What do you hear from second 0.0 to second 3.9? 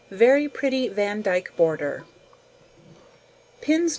Very Pretty Vandyke Border. Pins No.